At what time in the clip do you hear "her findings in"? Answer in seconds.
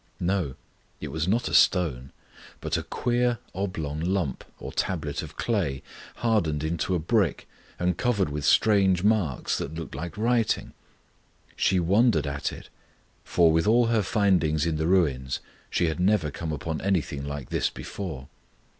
13.93-14.77